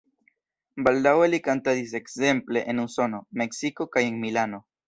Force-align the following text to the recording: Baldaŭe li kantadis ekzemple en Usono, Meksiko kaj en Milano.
Baldaŭe 0.87 1.27
li 1.33 1.39
kantadis 1.49 1.93
ekzemple 2.01 2.65
en 2.75 2.85
Usono, 2.87 3.23
Meksiko 3.43 3.91
kaj 3.97 4.09
en 4.11 4.23
Milano. 4.27 4.67